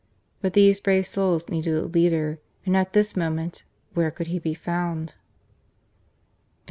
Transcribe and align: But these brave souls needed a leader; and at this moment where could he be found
But 0.41 0.53
these 0.53 0.79
brave 0.79 1.05
souls 1.05 1.47
needed 1.47 1.75
a 1.75 1.83
leader; 1.85 2.39
and 2.65 2.75
at 2.75 2.93
this 2.93 3.15
moment 3.15 3.61
where 3.93 4.09
could 4.09 4.25
he 4.29 4.39
be 4.39 4.55
found 4.55 5.13